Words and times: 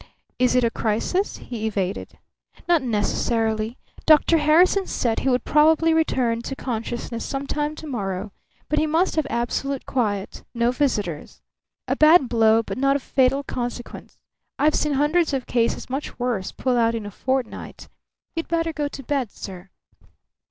Is 0.39 0.55
it 0.55 0.63
a 0.63 0.71
crisis?" 0.71 1.37
he 1.37 1.67
evaded. 1.67 2.17
"Not 2.67 2.81
necessarily. 2.81 3.77
Doctor 4.07 4.39
Harrison 4.39 4.87
said 4.87 5.19
he 5.19 5.29
would 5.29 5.43
probably 5.43 5.93
return 5.93 6.41
to 6.41 6.55
consciousness 6.55 7.23
sometime 7.23 7.75
to 7.75 7.85
morrow. 7.85 8.31
But 8.67 8.79
he 8.79 8.87
must 8.87 9.15
have 9.15 9.27
absolute 9.29 9.85
quiet. 9.85 10.43
No 10.55 10.71
visitors. 10.71 11.43
A 11.87 11.95
bad 11.95 12.29
blow, 12.29 12.63
but 12.63 12.79
not 12.79 12.95
of 12.95 13.03
fatal 13.03 13.43
consequence. 13.43 14.17
I've 14.57 14.73
seen 14.73 14.93
hundreds 14.93 15.33
of 15.35 15.45
cases 15.45 15.87
much 15.87 16.17
worse 16.17 16.51
pull 16.51 16.77
out 16.77 16.95
in 16.95 17.05
a 17.05 17.11
fortnight. 17.11 17.87
You'd 18.35 18.47
better 18.47 18.73
go 18.73 18.87
to 18.87 19.03
bed, 19.03 19.29
sir." 19.29 19.69